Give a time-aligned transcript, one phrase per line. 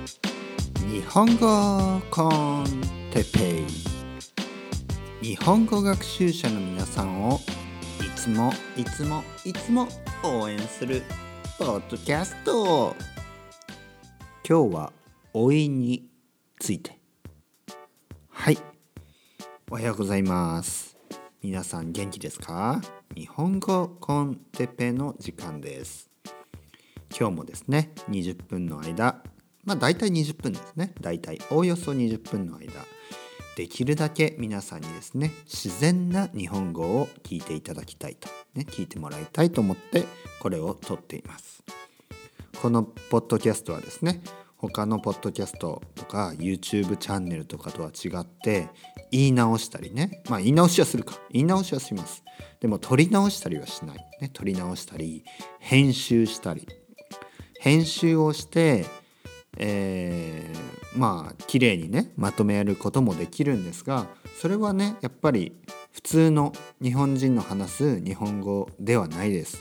[0.00, 2.28] 日本語コ
[2.62, 2.64] ン
[3.12, 3.64] テペ
[5.20, 7.38] イ日本語学習者の皆さんを
[8.00, 9.86] いつもいつもいつも
[10.24, 11.02] 応援する
[11.58, 12.96] ポッドキャスト。
[14.48, 14.92] 今日は
[15.34, 16.08] 老いに
[16.58, 16.98] ついて。
[18.30, 18.58] はい。
[19.70, 20.96] おはようございます。
[21.42, 22.80] 皆さん元気ですか？
[23.14, 26.08] 日本語コンテペの時間です。
[27.18, 29.22] 今日もですね20分の間
[29.64, 30.92] まあ大体20分ですね。
[31.00, 32.72] 大体おおよそ20分の間。
[33.56, 40.04] できるだけ皆さんにですね自然な日本語を聞いていただきたいと、ね、聞いてもらいたいと思って
[40.40, 41.62] これを撮っています。
[42.62, 44.22] このポッドキャストはですね
[44.56, 48.68] 他のポッドキャストとか YouTube チャンネルとかとは違って
[49.10, 50.22] 言い直したりね。
[50.28, 51.18] まあ言い直しはするか。
[51.30, 52.22] 言い直しはします。
[52.60, 55.24] でも撮り直したりはしない、ね、撮り直したり
[55.58, 56.66] 編集したり。
[57.58, 58.86] 編集をして、
[59.56, 64.06] えー、まあ綺麗にねまとめることもできるんですが
[64.40, 65.52] それはねやっぱり
[65.92, 69.60] 普通の日本人の話す日本語ではないです。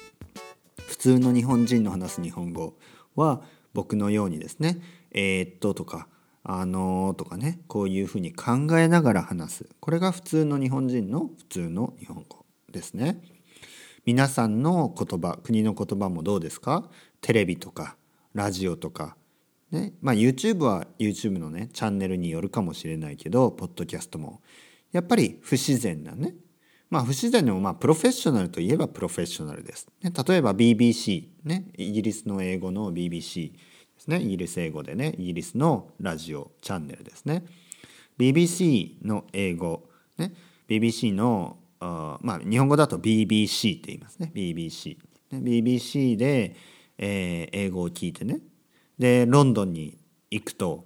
[0.88, 2.76] 普通の日本人の話す日本語
[3.16, 3.42] は
[3.74, 4.82] 僕のようにですね
[5.12, 6.08] 「えー、っと」とか
[6.44, 13.22] 「あのー」とかねこういうふうに考えながら話すこれが普通の日本人の普通の日本語ですね。
[14.06, 16.90] 皆さんの言葉国の言葉もどうですか？
[17.22, 17.96] テレビとか
[18.34, 19.16] ラジオとか、
[19.72, 24.42] ねまあ、YouTube は YouTube のねチャンネルによるかもしれないけどポッドキャストも
[24.92, 26.34] やっぱり不自然なね
[26.90, 29.88] まあ不自然でもまあプロフェッショナルといえばプロフェッショナルです。
[30.02, 33.60] ね、例えば BBC ねイギリスの英語の BBC で
[33.98, 37.46] すねイギリス英語でねイギリスのラジオチャンネルですね。
[38.18, 39.84] BBC の英語
[40.18, 40.34] ね
[40.68, 44.98] BBC のあまあ日本語だと BBC って言いますね BBC。
[45.32, 46.56] ね、BBC で
[47.00, 48.40] えー、英語を聞いてね
[49.00, 49.98] でロンドンに
[50.30, 50.86] 行くと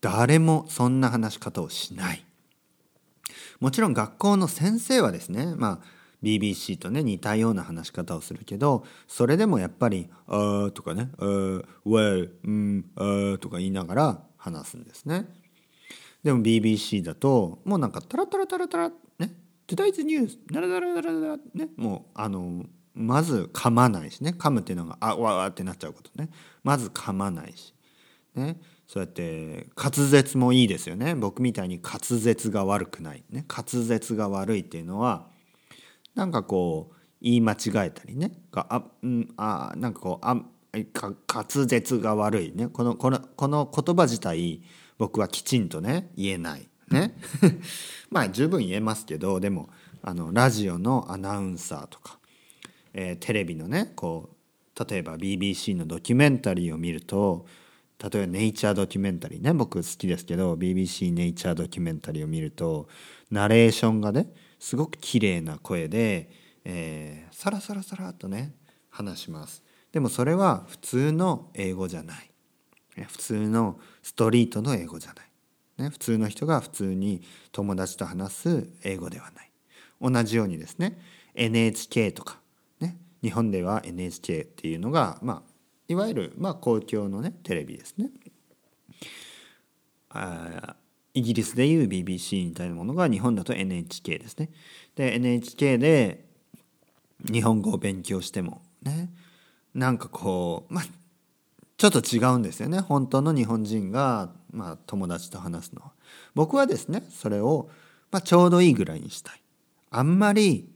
[0.00, 2.24] 誰もそんな話し方をしない。
[3.58, 15.26] もちろん学校の先生はですねまあ BBC とね似たような話し方をするけどそれでもやっぱり「あー」とかね「あー well うんあー」とか言いながら話すんですね。
[16.22, 19.34] でも BBC だともうなんかタラタラタラタラね
[19.66, 22.66] 「Today's News」ダラダラダラダラねもうあの
[22.96, 24.34] まず噛まないしね。
[24.36, 26.30] 噛むっていうのがあわわってなっちゃうことね。
[26.64, 27.74] まず噛まないし、
[28.34, 28.58] ね、
[28.88, 31.14] そうやって滑舌もいいですよね。
[31.14, 35.26] 僕みたいに滑舌が悪くない、ね、滑舌が悪いっていうのは
[36.14, 38.32] なんかこう言い間違えたりね。
[38.52, 40.42] あ、うん、あなんかこうあ
[40.72, 42.52] 滑舌が悪い。
[42.54, 42.68] ね。
[42.68, 44.62] このこのこの言葉自体
[44.96, 46.66] 僕はきちんとね言えない。
[46.90, 47.14] ね。
[48.10, 49.68] まあ十分言えますけどでも
[50.02, 52.15] あのラジオのアナウンサーとか
[52.98, 54.30] えー、テレビのねこ
[54.74, 57.46] う例えば BBC のドキュメンタリーを見ると
[58.02, 62.88] 例えばネイチャードキュメンタリーね僕好きですけど BBC ネイチャードキュメンタリーを見ると
[63.30, 66.30] ナレーションがねすごく綺麗な声で、
[66.64, 68.54] えー、サラサラサラとね
[68.90, 69.62] 話します。
[69.92, 72.30] でもそれは普通の英語じゃない。
[73.08, 77.20] 普通のストリートの英語じゃない、ね、普通の人が普通に
[77.52, 79.50] 友達と話す英語ではない。
[80.00, 80.98] 同じようにですね
[81.34, 82.40] NHK とか
[83.26, 85.52] 日本では NHK っていうのが、まあ、
[85.88, 88.10] いわゆる、まあ、公共のねテレビですね。
[90.10, 90.76] あ
[91.12, 94.50] イギリスでいう BBC みたいなものが日本だと NHK ですね。
[94.94, 96.24] で NHK で
[97.32, 99.10] 日本語を勉強してもね
[99.74, 100.84] なんかこうまあ
[101.76, 105.90] ちょっと違うんですよね本当の日本人が、まあ、友達と話すのは。
[106.36, 107.70] 僕はですねそれを、
[108.12, 109.42] まあ、ちょうどいいぐらいにしたい。
[109.90, 110.72] あんまり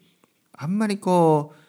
[0.53, 1.60] あんまりこう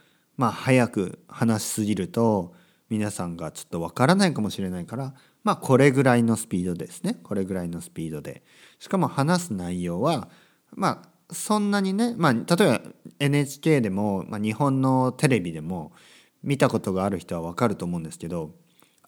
[0.41, 2.55] まあ早く話しすぎると
[2.89, 5.13] 皆さんがちょっとわからないかもしれないから
[5.43, 7.19] まあこれぐらいのスピードですね。
[7.21, 8.41] これぐらいのスピードで。
[8.79, 10.29] しかも話す内容は
[10.71, 12.81] まあそんなにねまあ例えば
[13.19, 15.91] NHK でも、まあ、日本のテレビでも
[16.41, 18.55] 見たことがある人はわかると思うんですけど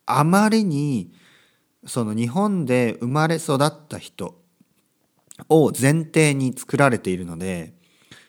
[0.06, 1.14] あまりに
[1.88, 4.40] その日本で生まれ育った人
[5.50, 7.74] を前提に作られているので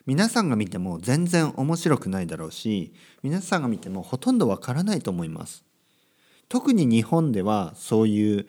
[0.07, 2.93] 皆さんが見ても全然面白くないだろうし
[3.23, 5.65] 皆さんが見てもほとんどわからないと思います。
[6.49, 8.47] 特に日本ではそういう、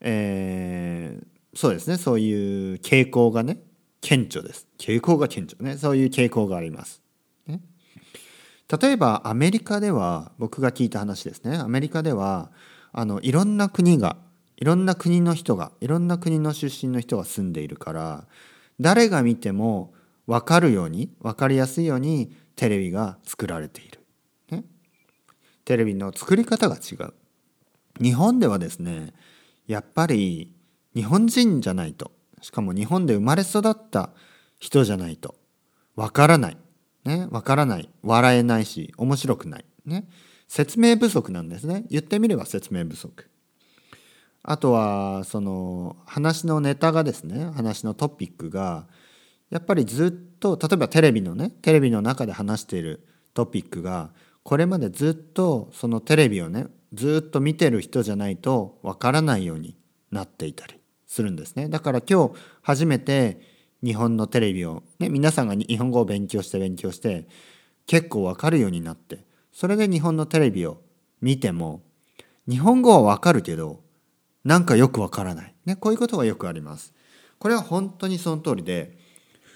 [0.00, 1.26] えー、
[1.56, 3.58] そうですねそういう傾向がね
[4.00, 4.66] 顕著です。
[4.78, 7.00] 傾向が顕著ねそういう傾向があります。
[7.46, 7.60] ね、
[8.80, 12.50] 例えばアメリカでは僕が聞いた話ですねアメリカでは
[12.92, 14.16] あのいろんな国が
[14.56, 18.24] いろんな国の人がいろんな国の出身の人が住んでいるから
[18.80, 19.94] 誰が見ても
[20.26, 24.00] 分かるように分かりやすいようにテレビが作られている、
[24.50, 24.64] ね、
[25.64, 27.14] テレビの作り方が違う
[28.02, 29.12] 日本ではですね
[29.66, 30.52] やっぱり
[30.94, 32.12] 日本人じゃないと
[32.42, 34.10] しかも日本で生まれ育った
[34.58, 35.34] 人じゃないと
[35.96, 36.56] わからない。
[37.04, 37.88] ね、わからない。
[38.02, 39.64] 笑えないし、面白くない。
[39.86, 40.06] ね。
[40.46, 41.84] 説明不足なんですね。
[41.88, 43.28] 言ってみれば説明不足。
[44.42, 48.86] あとは、その、話のネタがですね、話のトピックが、
[49.50, 54.10] やっぱりずっと、例えばテレビのね、テレビの中で話しているトピックが、
[54.42, 59.76] これまでずっとそのテレビをね、ずっと見てる人じゃないとわからないように
[60.10, 61.68] なっていたりするんですね。
[61.68, 63.40] だから今日初めて
[63.82, 67.28] 日本のテレビを、ね、皆さんが日本語を勉強して勉強して
[67.86, 70.80] 結構わかるようになってそれで日本のテレビを
[71.20, 71.82] 見ても
[72.48, 73.80] 日本語はわかるけど
[74.44, 76.94] なんかよくわからない、ね、こういうことがよくあります。
[77.38, 78.96] これは本当にその通りで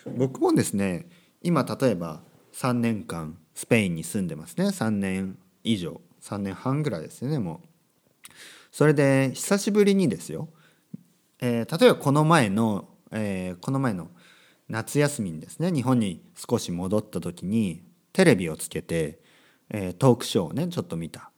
[0.06, 1.06] 僕もですね
[1.43, 7.69] 今例えば3年間スペインに住んでますね3年以上3年半ぐらいですよねもう。
[8.73, 10.49] それで久しぶりにですよ、
[11.41, 14.08] えー、例えばこの前の、えー、この前の
[14.69, 17.82] 夏休みにですね日本に少し戻った時に
[18.12, 19.19] テレビをつけて、
[19.70, 21.31] えー、トークショーをねちょっと見た。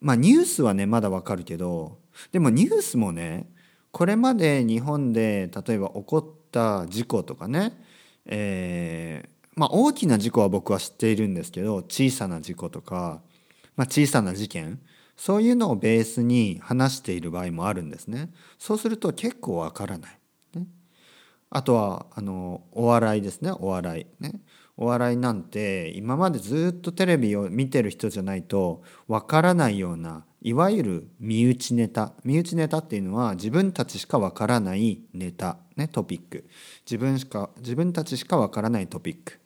[0.00, 1.98] まあニュースはねまだわかるけど
[2.32, 3.48] でもニュースもね
[3.92, 7.72] これまで日本で例えば起こった事故とかね、
[8.26, 13.20] えー、まあ大きな事故は僕は知っているんですけど小さな事故とか、
[13.76, 14.80] まあ、小さな事件
[15.16, 18.30] そういうのをベースに話している場合もあるんですね。
[18.58, 20.18] そうすると結構わからない。
[20.54, 20.66] ね、
[21.50, 24.40] あとはあのお笑いですねお笑いね。
[24.76, 32.12] お笑いなんて今までずっとテレビを見てる人じゃないとわからないようないわゆる身内ネタ。
[32.24, 36.48] 身内ネタっていうのは自分たちしかわからないネタ、ね、トピック。
[36.84, 39.38] 自分しか自分たちしかわからないトピック。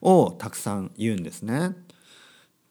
[0.00, 1.74] をたくさん言うんですね。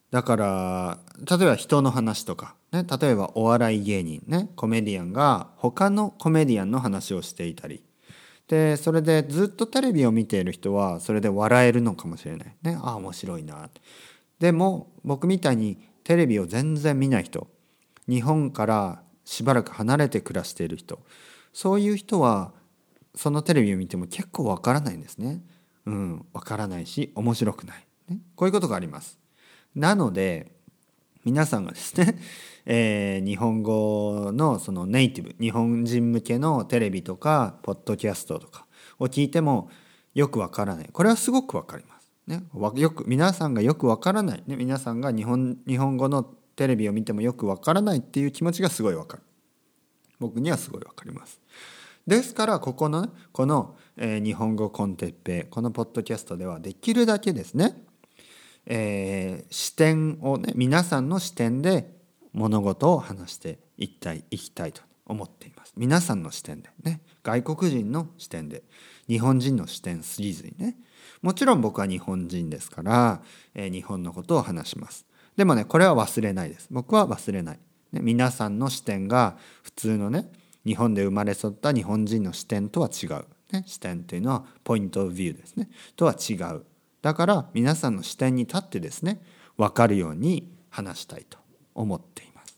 [0.10, 4.24] だから例えば人の話とか、ね、例えばお笑い芸人。
[4.26, 7.83] ねコメディアンが他のコメディアンの話をしていたり。
[8.54, 13.68] でそれでずっとテレビを見ている人はそれで笑えるのかもしれないねああ面白いな
[14.38, 17.48] でも僕みたいにテレビを全然見ない人
[18.08, 21.00] 日本からしばらく離れて暮らしている人
[21.52, 22.52] そういう人は
[23.16, 25.42] そのテレビを見ても結構わからないんですね。
[25.86, 28.20] うん、わからないし面白くない、ね。
[28.36, 29.20] こういうことがあります。
[29.76, 30.52] なので
[31.24, 32.18] 皆さんがですね、
[32.66, 38.66] えー、日本語のそのネイティブ日本人向けのテレビとかポッドキャストとか
[39.00, 39.70] を聞いても
[40.14, 40.90] よくわからない。
[40.92, 42.12] これはすごくわかります。
[42.28, 42.44] ね、
[42.76, 46.24] よく皆さんがよくわからない、ね、皆さんが日本日本語の
[46.56, 49.24] テレビを見てもよくわからないっていう気持ちがすごいわかる。
[50.20, 51.42] 僕にはすごいわかります。
[52.08, 57.78] ですからここの、ね、この、えー、日本語コンテッペこのポッドキャストではできるだけですね
[58.66, 61.94] えー、視点をね皆さんの視点で
[62.34, 65.74] 物事を話していきたいと思っています。
[65.78, 68.64] 皆さんの視点でね外国人の視点で
[69.08, 70.78] 日本人の視点すぎずにね。
[71.22, 73.22] もちろん僕は日本人ですから、
[73.54, 75.06] えー、日本のことを話します。
[75.36, 76.68] でもねこれは忘れないです。
[76.72, 77.60] 僕は忘れない、
[77.92, 80.32] ね、皆さんの視点が普通のね
[80.66, 85.70] 日本で生まれ育った日本人の視点とは違う、ね、視点というのはポイントビューですね。
[85.96, 86.66] とは違う。
[87.02, 89.22] だから皆さんの視点に立ってですね
[89.58, 91.43] 分かるように話したいと。
[91.76, 92.58] 思っています。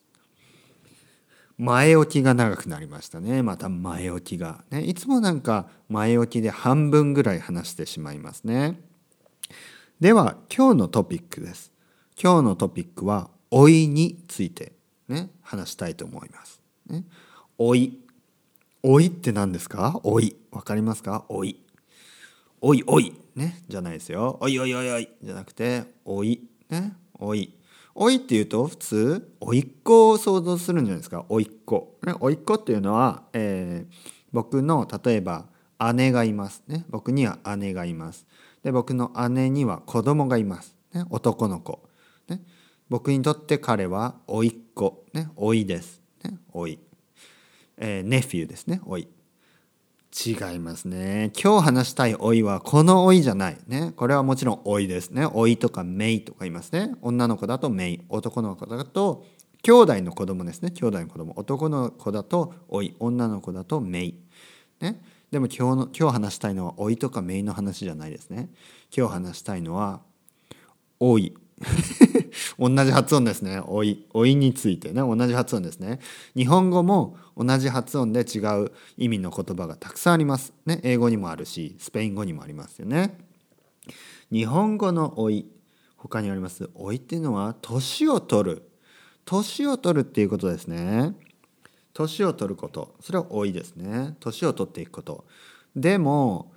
[1.57, 3.41] 前置きが長くなりましたね。
[3.41, 8.79] また前置きが、ね、いつもなんか前置きで半分ぐらい話してしまいますね。
[10.01, 11.72] では今日のトピックです。
[12.22, 14.74] 今日のトピックは老いについて
[15.07, 16.62] ね話したいと思います。
[16.88, 17.05] ね、
[17.57, 18.00] 老い。
[18.84, 20.01] 老いって何ですか？
[20.03, 20.36] 老い。
[20.51, 21.25] わかりますか？
[21.29, 21.60] 老い。
[22.60, 23.13] おいおい。
[23.36, 24.38] ねじゃないですよ。
[24.41, 25.10] おいおいおいおい。
[25.24, 26.41] じゃなくておい。
[26.69, 26.93] ね。
[27.13, 27.53] おい。
[27.95, 31.25] おいっていうと普通おいっ子を想像するんじゃないですか。
[31.29, 33.93] おいっ子、ね、おいっ子っていうのは、えー、
[34.33, 35.45] 僕の例えば
[35.93, 36.85] 姉がいますね。
[36.89, 38.27] 僕には姉がいます。
[38.65, 41.87] で僕の姉には子供がいます、ね、男の子、
[42.27, 42.41] ね、
[42.89, 46.79] 僕にとって彼はおいっ子ねおいです、ね、おい、
[47.77, 49.07] えー、ネフューですねおい。
[50.15, 51.34] 違いますね。
[51.38, 53.57] 今日話したい老いはこの老いじゃない。
[53.67, 53.91] ね。
[53.98, 55.24] これはもちろん老いですね。
[55.34, 56.95] 老いとかメイとか言いますね。
[57.01, 58.01] 女の子だとメイ。
[58.07, 59.25] 男の子だと
[59.62, 60.72] 兄弟の子供ですね。
[60.72, 61.34] 兄弟の子供。
[61.36, 62.95] 男の子だと老い。
[63.00, 64.15] 女の子だとメイ。
[64.79, 65.01] ね。
[65.31, 68.50] でも今日の今日話したいのは老いとかメイの話じゃないですね。
[68.95, 70.00] 今日話したいのは
[71.01, 71.36] 老い。
[72.59, 73.62] 同じ発音ですね。
[73.67, 74.05] 老い。
[74.13, 75.01] 老いについてね。
[75.01, 76.00] 同じ発音ですね。
[76.35, 80.53] 日本語も同じ発音で違う意味の言葉がたくさんあります。
[80.65, 80.79] ね。
[80.83, 83.17] 英語にもあるし、スペイン語にもありますよね。
[84.31, 85.45] 日本語の老い。
[85.97, 86.69] 他にあります。
[86.79, 88.69] 老いっていうのは年を取る。
[89.25, 91.15] 年を取るっていうことですね。
[91.95, 95.25] 年を取ることそれは多いですね年を取っていくこと
[95.75, 96.51] でも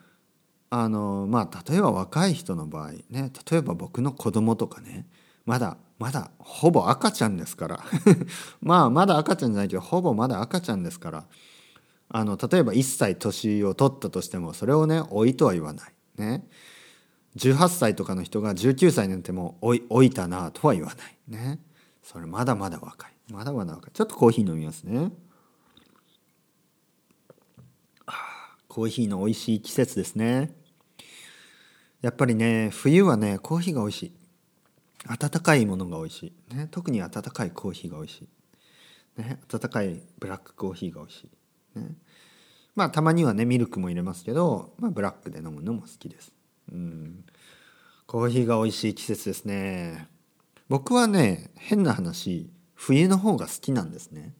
[0.69, 5.07] あのまあ例えば若い人の場合ね例えば僕の子供とかね
[5.49, 7.83] まだまだほぼ赤ちゃんですから。
[8.61, 11.27] まあまだ赤ちゃんじゃないけどほぼまだ赤ちゃんですから。
[12.11, 15.95] あの例えば1歳年を取ったとしてもそれをね老いとは言わない。
[16.19, 16.47] ね。
[17.37, 21.17] 18歳とかの人が19歳なっても老い老いたなとは言わない。
[21.27, 21.61] ね。
[22.03, 23.13] それまだまだ若い。
[23.33, 23.91] まだまだ若い。
[23.95, 25.13] ちょっとコーヒー飲みますね。
[28.69, 30.55] コーヒーの美味しい季節ですね。
[32.03, 34.18] やっぱりね冬はねコーヒーが美味しい。
[35.07, 38.29] 温かいものが美味しい、ね、特に温かいコーヒーが美味し
[39.19, 41.29] い、ね、温かいブラックコーヒーが美味し
[41.77, 41.97] い、ね、
[42.75, 46.33] まあたまにはねミルクも入れますけど、まあ、ブラックで飲むのも好きです。
[46.73, 47.25] うん。
[48.07, 50.09] コーヒーが美味しい季節ですね。
[50.69, 54.35] 僕はね変な話冬の方が好きなんですね。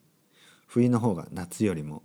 [0.67, 2.03] 冬の方が夏よりも。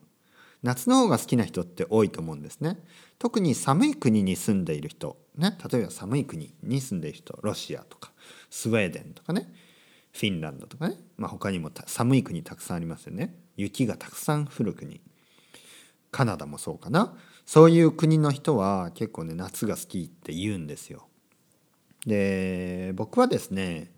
[0.63, 2.79] 夏の方が好きな人って多いと思うんですね。
[3.19, 5.19] 特に寒い国に住んでいる人。
[5.37, 5.57] ね。
[5.71, 8.14] 例えば寒い国に住んでいる人ロシアとか。
[8.51, 9.53] スウェーデンとかね
[10.13, 13.35] フィンランドとかね、まあ、他にも寒い国たくさんありますよね。
[13.57, 15.01] 雪がたくさん降る国。
[16.13, 17.17] カナダもそうかな。
[17.45, 21.09] そういう国の人は結構ね夏が好きって言うんですよ。
[22.07, 23.93] で僕はですね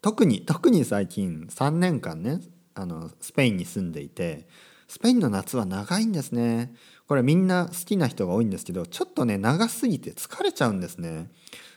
[0.00, 2.40] 特に特に最近3年間ね
[2.74, 4.46] あのスペインに住んでいて
[4.86, 6.72] スペインの夏は長いんですね。
[7.08, 11.30] これみんな好きな人が多いんですけどちょっとね長すぎて疲れちゃうんですね。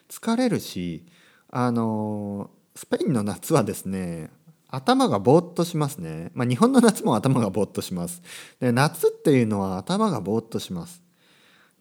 [0.08, 1.06] 疲れるし
[1.52, 4.32] あのスペインの夏はですね
[4.70, 6.32] 頭がぼーっとしますね。
[6.34, 8.22] まあ、日本の夏も頭がぼーっとします。
[8.62, 11.04] で夏っていうのは頭がぼーっとします。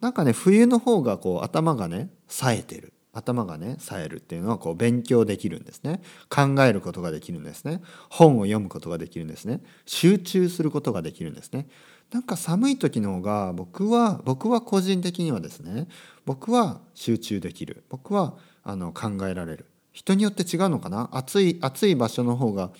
[0.01, 2.93] なんかね冬の方がこう頭がね冴えてる。
[3.13, 11.67] 頭がね冴えるっていうのはこう勉強できるんですね考えることができるんですね本を読むことができるんですね集中することができるんですね
[12.11, 15.87] なんか寒い時の方が僕は僕は個人的にはですね
[16.25, 17.83] 僕は集中できる。
[17.89, 19.65] 僕はあの考えられる。
[19.93, 21.09] 人によって違うのかな？
[21.13, 22.71] 暑い暑い場所の方が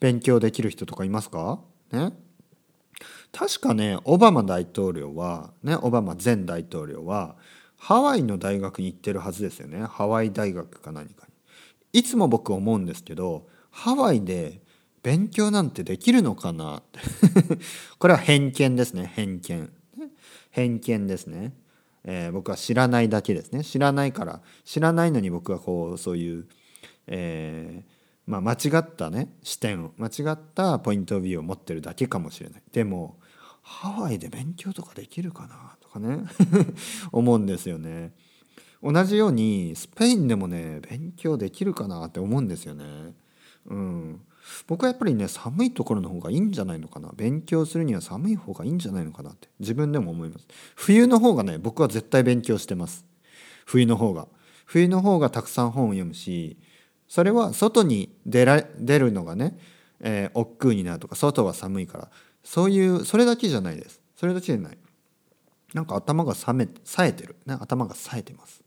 [0.00, 1.60] 勉強できる人とかいますか？
[1.92, 2.12] ね。
[3.32, 7.36] 確かねオバマ大統領はねオバマ前大統領は
[7.76, 9.84] ハワイの大学に行ってるはずですよね。
[9.84, 12.00] ハワイ大学か何かに。
[12.00, 14.60] いつも僕思うんですけどハワイで
[15.02, 16.78] 勉強なんてできるのかな？
[16.78, 17.00] っ て
[17.98, 19.10] これは偏見ですね。
[19.14, 19.72] 偏見。
[20.50, 21.52] 偏見ですね、
[22.04, 23.62] えー、僕は知らないだけですね。
[23.62, 26.46] 知らないから知らないのに僕はこうそういう、
[27.06, 32.62] えーまあ、間違ったね視点を間違ったポイントビューを持ってるだけかもしれない。
[32.72, 33.18] でも
[33.62, 35.76] ハワイで勉強とかできるかな？
[35.80, 36.24] とかね。
[37.12, 38.12] 思うんですよね。
[38.82, 43.14] 同じようにスペインでもね勉強できるかなって思うんですよね。
[43.66, 44.20] うん。
[44.66, 47.10] 僕はやっぱりね寒いところの方がいいんじゃないのかな。
[47.16, 50.46] 勉強するには寒い方がいいんじゃないのかなって自分でも思います。
[50.74, 53.04] 冬の方がね僕は絶対勉強してます。
[53.66, 54.28] 冬の方が。
[54.66, 56.58] 冬の方がたくさん本を読むし
[57.08, 59.58] それは外に出ら出るのがね、
[60.00, 62.10] えー、億劫になるとか外は寒いから
[62.44, 64.02] そういうそれだけじゃないです。
[64.14, 64.78] それだけじゃない。
[65.74, 68.62] なんか頭が冷め冴えてる、ね、頭が冴えてます、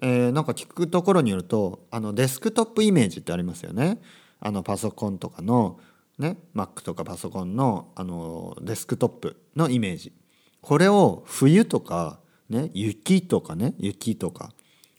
[0.00, 4.00] えー、なんか聞くところによるとあのデスクトップイメージってありますよね。
[4.44, 5.80] あのパソコンとかの
[6.18, 10.12] ね Mac とかパソコンのあのデスクトップのイメージ。
[10.60, 12.20] これを冬とか
[12.50, 14.52] ね雪とかね雪とか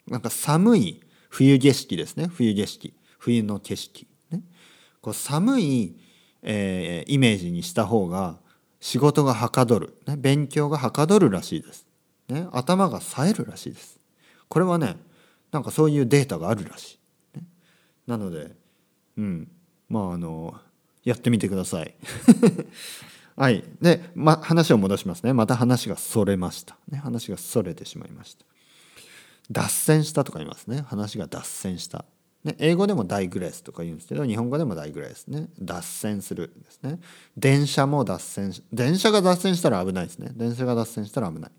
[0.08, 2.26] なんか寒い冬景色ですね。
[2.26, 2.94] 冬景色。
[3.24, 4.42] 冬の景色、ね、
[5.00, 5.96] こう寒い、
[6.42, 8.38] えー、イメージにした方が
[8.80, 11.86] 仕事がはかどる、ね、勉強がはかどるらしいです、
[12.28, 13.98] ね、頭が冴えるらしいです。
[14.48, 14.96] これはね
[15.52, 16.98] なんかそういうデータがあるらし
[17.34, 17.44] い、ね、
[18.06, 18.50] なので
[19.16, 19.48] うん。
[19.88, 20.54] まああの
[21.04, 21.94] やってみてください。
[23.36, 23.64] はい。
[23.80, 25.32] で、ま、話を戻しますね。
[25.32, 28.44] また話がそれました、ね、話がそれてしまいました。
[29.50, 30.82] 脱線したとか言いますね。
[30.86, 32.04] 話が脱線した、
[32.44, 35.48] ね、英語でもダイグレスとか言うんですけど日本語でもダイグレスね。
[35.58, 37.00] 脱線するですね。
[37.36, 40.30] 電車も脱線電車が脱線したら危ないですね。
[40.34, 41.50] 電車が脱線したら危ない。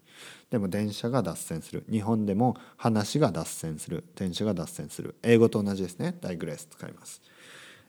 [0.50, 1.84] でも電車が脱線する。
[1.92, 4.06] 日本でも話が脱線する。
[4.16, 5.16] 電車が脱線する。
[5.24, 6.18] 英語と同じですね。
[6.22, 7.22] ダイグレス使います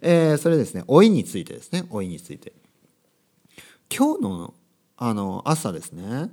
[0.01, 2.53] えー、それですね老いについてですね老いについて。
[3.95, 4.55] 今日の
[4.97, 6.31] あの朝ですね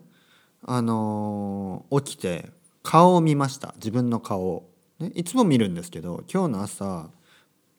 [0.66, 2.50] あの起きて
[2.82, 3.74] 顔を見ました。
[3.76, 7.10] 自分の顔を、ね、いつも見るんですけど今日の朝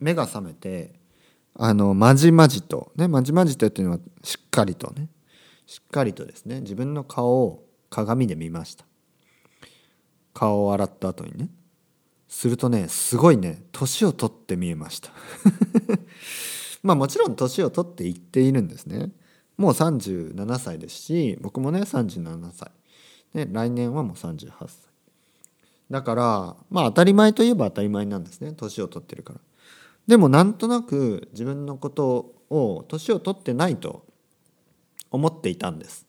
[0.00, 0.92] 目が覚めて
[1.54, 5.08] あのまじまじとねまじまじとっていうのはしっかりとね
[5.66, 8.84] しっかりとですね自分の顔を鏡で見ました。
[10.32, 11.48] 顔を洗った後にね
[12.34, 15.12] するとねすごいね年を取って見えました。
[16.82, 19.12] まあもちろん年を取っていっているんですね。
[19.56, 22.72] もう37歳ですし僕もね37歳。
[23.34, 24.68] で来年はもう38歳。
[25.88, 29.40] だからまあ当たり前といえば当たり前なんですね年を取ってるから。
[30.08, 34.04] でもなんとなく自分のことを年を取ってないと
[35.12, 36.04] 思っていたんです。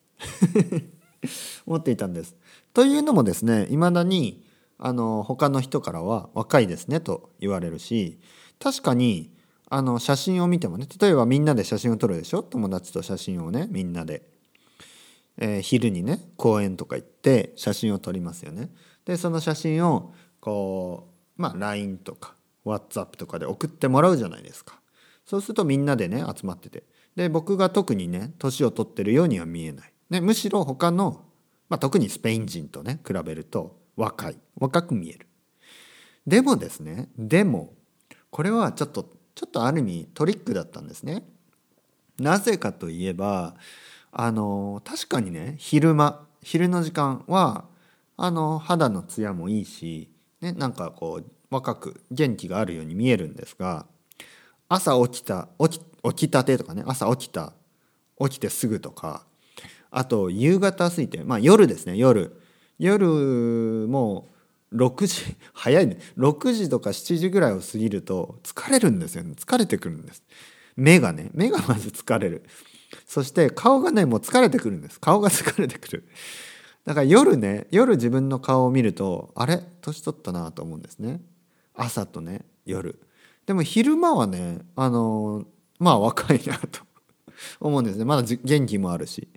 [1.68, 2.36] 思っていたんです。
[2.74, 4.44] というのもですねいまだに
[4.78, 8.20] あの他の人からは若いですねと言われるし
[8.60, 9.32] 確かに
[9.70, 12.44] あの写真を見てもね例えばみんなで写真を撮るでしょ？
[12.44, 14.24] 友達と写真をねみんなで、
[15.38, 18.70] えー、昼にね公園とか行って写真を撮りますよね。
[19.06, 24.80] でその写真をこうまあ LINE とか WhatsApp とかで送ってもらうじゃないですか。
[25.26, 26.84] そうするとみんなでね集まってて
[27.16, 29.92] で僕が特にね年を取ってるようには見えない。
[30.10, 31.24] ね、むしろ他の、
[31.70, 35.28] まあ、特にスペイン人とね比べると若い若く見える。
[36.28, 37.74] でもですねでも
[38.30, 41.24] これはちょっとちょっとある意味トリックだったんですね。
[42.18, 43.56] なぜかといえば
[44.12, 47.66] あの確かにね昼間昼の時間は
[48.18, 50.10] あの肌のツヤもいいし、
[50.40, 53.86] ね、なんかこう若く元気があるように見えるんですが
[54.70, 57.54] 朝起きた起き起きたてとかね朝起きた
[58.20, 59.26] 起きてすぐとか
[59.92, 62.40] あと夕方過ぎてまあ夜ですね夜
[62.80, 64.28] 夜も
[64.72, 65.98] う6時 早いね。
[66.18, 69.34] 6時とか7時ぐらいを過ぎると疲れるんですよね。
[69.38, 70.24] 疲れてくるんです。
[70.76, 72.44] 目がね目がまず疲れる。
[73.08, 75.00] そして顔がねもう疲れてくるんです。
[75.00, 76.08] 顔が疲れてくる。
[76.86, 79.64] だから夜ね夜自分の顔を見るとあれ？
[79.82, 81.22] 年取ったなと思うんですね。
[81.74, 83.00] 朝とね夜。
[83.46, 85.46] でも昼間はねあの
[85.80, 86.82] まあ若いなと
[87.60, 88.06] 思うんですね。
[88.06, 89.28] まだ元気もあるし。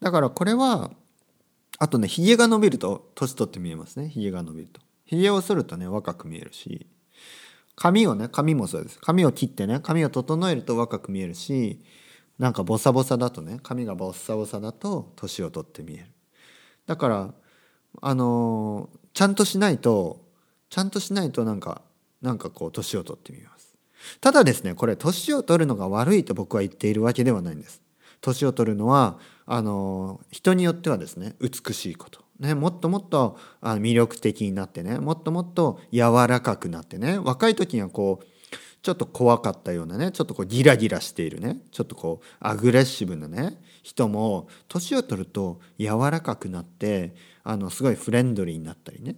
[0.00, 0.92] だからこれは
[1.78, 4.08] あとねひげが伸びると年取って見えますね。
[4.08, 4.80] ひげが伸びると。
[5.04, 6.86] ひげを剃るとね若く見えるし
[7.76, 8.98] 髪をね髪もそうです。
[9.00, 11.80] 髪を切ってね髪を整えると若く見えるし
[12.38, 16.06] なんかボサボサだとね髪がボッサボサだと年を取って見える。
[16.86, 17.34] だから
[18.02, 20.24] あのー、ちゃんとしないと
[20.70, 21.82] ちゃんとしないとなんか
[22.20, 23.76] なんかこう年を取ってみます。
[24.20, 27.80] ただですねこれ年を取るのが悪いと僕は言っているわけではないんです。
[28.20, 38.26] 年を取るのはあの人によってはですね美しいこと、ね、もっともっと魅力的になってねもっともっと柔らかくなってね若い時にはこう
[38.82, 49.16] ちょっと怖かったようなねちょっとこうギラギラしているねちょっとこうアグレッシブなね人も年を取ると柔らかくなってあのすごいフレンドリーになったりね。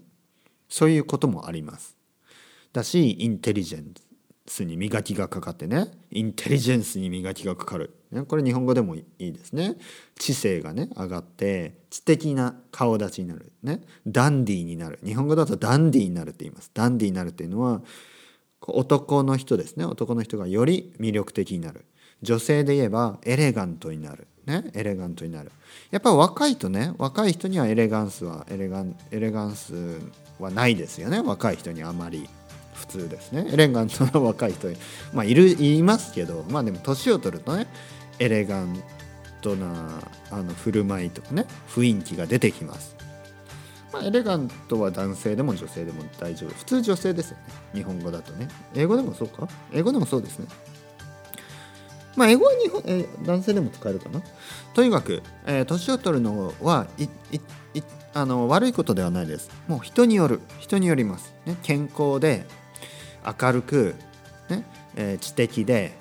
[0.71, 1.97] そういうこともあります。
[2.73, 4.10] だしインテリジェンス
[4.65, 9.77] に磨きがかかってねインテリジェンスに磨きがかかる、ね、これ日本語でもいいですね。
[10.19, 14.99] 知性がね上がって知的な顔立ちになる、ね、ダンディーになる。
[15.05, 16.71] 日本語だとダンディーになるって言います。
[16.75, 17.83] ダンディーになるっていうのは
[18.61, 19.85] 男の人ですね。
[19.85, 21.85] 男の人がより魅力的になる。
[22.23, 24.27] 女性で言えばエレガントになる。
[24.47, 25.53] ねエレガントになる。
[25.91, 29.75] やっぱ若いとね若い人にはエレガンスはエレガンエレガンス
[30.39, 31.21] はないですよね。
[31.21, 32.29] 若い人にあまり。
[32.81, 33.47] 普通ですね。
[33.53, 34.69] エレガントな若い人。
[35.13, 37.67] まあいるいますけどまあでも年を取るとね
[38.19, 38.83] エレガン
[39.43, 42.95] トなあの振る舞いとかね雰囲気が出てきます、
[43.93, 46.51] まあ、エレガントは男性でも女性でも大丈夫。
[46.55, 47.43] 普通女性ですよね。
[47.75, 48.49] 日本語だとね。
[48.75, 49.49] 英語でもそうか？
[49.73, 50.47] 英語でもそうですね。
[52.17, 54.21] まあ英語は日本、え男性でも使えるかな。
[54.75, 57.09] とにかく、えー、年を取るのはい
[58.13, 59.49] あの悪いことではないです。
[59.69, 60.41] もう人による。
[60.59, 62.45] 人によります、ね、健康で
[63.25, 63.95] 明るく、
[64.49, 64.65] ね
[64.97, 65.93] えー、知的で、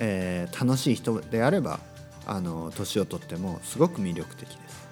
[0.00, 1.80] えー、楽しい人であれば
[2.26, 4.88] あの年をとってもすごく魅力的です、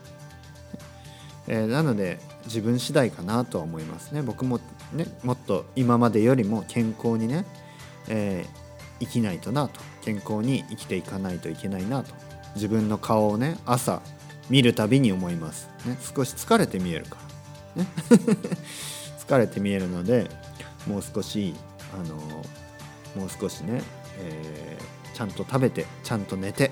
[1.48, 4.22] えー、なので自分次第かなとは思いますね。
[4.22, 4.60] 僕も
[4.92, 7.44] ねもっと今までよりも健康にね、
[8.08, 9.80] えー、生きないとなと。
[10.02, 12.14] 健康に生きていかないといけないなと。
[12.54, 14.02] 自分の顔をね朝
[14.48, 17.16] 見るたびに思います、ね、少し疲れて見えるか
[17.76, 17.88] ら、ね、
[19.24, 20.28] 疲れて見えるので
[20.86, 21.54] もう少し
[21.94, 22.16] あの
[23.16, 23.82] もう少しね、
[24.18, 26.70] えー、ちゃんと食べてちゃんと寝て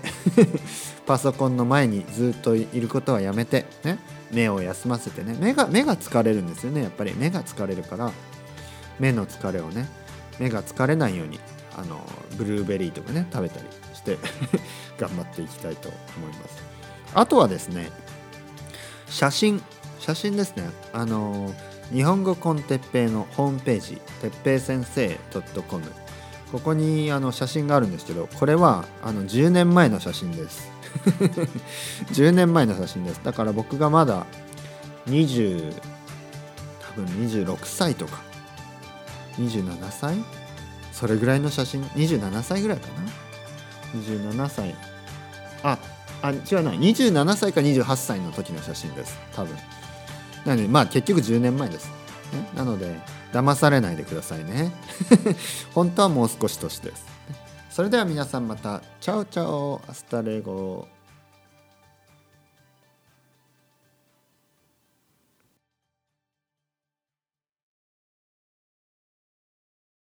[1.07, 3.99] パソコンの前にずっといることはやめて、ね、
[4.31, 7.15] 目を休ませてね目が目が疲れるんですよねやっぱり。
[7.15, 8.13] 目が疲れるから
[8.99, 9.89] 目の疲れをね
[10.39, 11.41] 目が疲れないように
[11.77, 12.01] あの
[12.37, 14.19] ブルーベリーとかね食べたりして
[14.99, 16.57] 頑張っていきたいと思います。
[17.15, 17.91] あとはですね
[19.09, 19.63] 写真
[19.99, 20.71] 写真ですね。
[20.93, 21.55] あの
[21.93, 25.19] 日本語コンテッペイのホームページてっぺい先生
[25.69, 25.85] .com
[26.53, 30.71] ここにあの写真があるんですけどこれはあの10年前の写真です。
[32.13, 33.21] 10年前の写真です。
[33.23, 34.27] だから僕がまだ
[35.07, 35.75] 20
[36.81, 38.23] 多分26歳とか
[39.39, 40.17] 27歳？
[40.93, 44.75] それぐらいの写真？27歳ぐらいかな？27歳。
[45.63, 45.79] あ
[46.23, 46.73] あ違うな。
[46.73, 49.19] 27歳か28歳の時の写真です。
[49.35, 49.57] 多分。
[50.49, 51.91] なのでまあ結局10年前です、
[52.57, 52.97] なので
[53.33, 54.73] 騙されないでくださいね。
[55.75, 57.05] 本当はもう少し年です。
[57.71, 58.83] それでは皆さんまた。
[59.01, 60.89] Ciao ciao。Hasta luego。